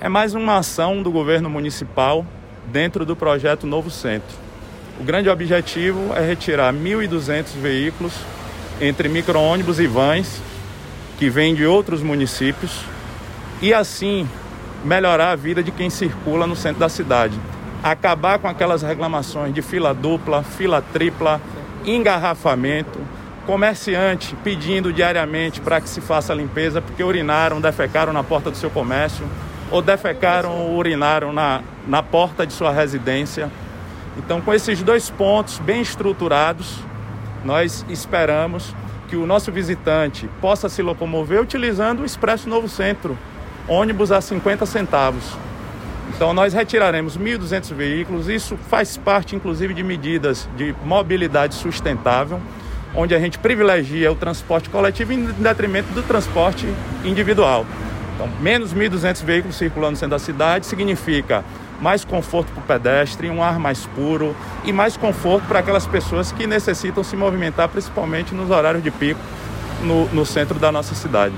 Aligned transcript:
é 0.00 0.08
mais 0.08 0.34
uma 0.34 0.56
ação 0.56 1.02
do 1.02 1.12
governo 1.12 1.50
municipal 1.50 2.24
dentro 2.72 3.04
do 3.04 3.14
projeto 3.14 3.66
Novo 3.66 3.90
Centro. 3.90 4.34
O 4.98 5.04
grande 5.04 5.28
objetivo 5.28 6.14
é 6.14 6.26
retirar 6.26 6.72
1.200 6.72 7.48
veículos 7.60 8.14
entre 8.80 9.10
micro-ônibus 9.10 9.78
e 9.78 9.86
vans 9.86 10.40
que 11.18 11.28
vêm 11.28 11.54
de 11.54 11.66
outros 11.66 12.02
municípios 12.02 12.80
e 13.60 13.74
assim 13.74 14.26
melhorar 14.82 15.32
a 15.32 15.36
vida 15.36 15.62
de 15.62 15.70
quem 15.70 15.90
circula 15.90 16.46
no 16.46 16.56
centro 16.56 16.80
da 16.80 16.88
cidade. 16.88 17.38
Acabar 17.82 18.38
com 18.38 18.48
aquelas 18.48 18.80
reclamações 18.80 19.54
de 19.54 19.60
fila 19.60 19.92
dupla, 19.92 20.42
fila 20.42 20.82
tripla, 20.94 21.38
engarrafamento, 21.84 22.98
comerciante 23.46 24.34
pedindo 24.42 24.94
diariamente 24.94 25.60
para 25.60 25.78
que 25.78 25.90
se 25.90 26.00
faça 26.00 26.32
a 26.32 26.36
limpeza 26.36 26.80
porque 26.80 27.04
urinaram, 27.04 27.60
defecaram 27.60 28.14
na 28.14 28.24
porta 28.24 28.50
do 28.50 28.56
seu 28.56 28.70
comércio 28.70 29.26
ou 29.70 29.80
defecaram 29.80 30.50
ou 30.50 30.76
urinaram 30.76 31.32
na, 31.32 31.62
na 31.86 32.02
porta 32.02 32.46
de 32.46 32.52
sua 32.52 32.72
residência. 32.72 33.50
Então, 34.16 34.40
com 34.40 34.52
esses 34.52 34.82
dois 34.82 35.08
pontos 35.08 35.58
bem 35.58 35.80
estruturados, 35.80 36.80
nós 37.44 37.84
esperamos 37.88 38.74
que 39.08 39.16
o 39.16 39.26
nosso 39.26 39.50
visitante 39.50 40.28
possa 40.40 40.68
se 40.68 40.82
locomover 40.82 41.40
utilizando 41.40 42.00
o 42.00 42.04
Expresso 42.04 42.48
Novo 42.48 42.68
Centro, 42.68 43.18
ônibus 43.66 44.12
a 44.12 44.20
50 44.20 44.64
centavos. 44.66 45.36
Então 46.14 46.32
nós 46.34 46.52
retiraremos 46.52 47.16
1.200 47.16 47.74
veículos, 47.74 48.28
isso 48.28 48.56
faz 48.68 48.96
parte 48.96 49.34
inclusive 49.34 49.72
de 49.72 49.82
medidas 49.82 50.48
de 50.56 50.74
mobilidade 50.84 51.54
sustentável, 51.54 52.40
onde 52.94 53.14
a 53.14 53.18
gente 53.18 53.38
privilegia 53.38 54.10
o 54.10 54.16
transporte 54.16 54.68
coletivo 54.68 55.12
em 55.12 55.24
detrimento 55.24 55.92
do 55.92 56.02
transporte 56.02 56.66
individual. 57.04 57.64
Então, 58.20 58.28
menos 58.38 58.74
1.200 58.74 59.24
veículos 59.24 59.56
circulando 59.56 59.92
no 59.92 59.96
centro 59.96 60.10
da 60.10 60.18
cidade 60.18 60.66
significa 60.66 61.42
mais 61.80 62.04
conforto 62.04 62.52
para 62.52 62.60
o 62.60 62.66
pedestre, 62.66 63.30
um 63.30 63.42
ar 63.42 63.58
mais 63.58 63.86
puro 63.86 64.36
e 64.62 64.74
mais 64.74 64.94
conforto 64.94 65.46
para 65.46 65.60
aquelas 65.60 65.86
pessoas 65.86 66.30
que 66.30 66.46
necessitam 66.46 67.02
se 67.02 67.16
movimentar, 67.16 67.70
principalmente 67.70 68.34
nos 68.34 68.50
horários 68.50 68.84
de 68.84 68.90
pico 68.90 69.18
no, 69.82 70.04
no 70.08 70.26
centro 70.26 70.58
da 70.58 70.70
nossa 70.70 70.94
cidade. 70.94 71.34